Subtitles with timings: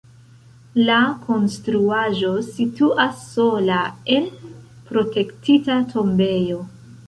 [0.87, 0.95] La
[1.25, 3.79] konstruaĵo situas sola
[4.19, 4.29] en
[4.91, 6.63] protektita tombejo.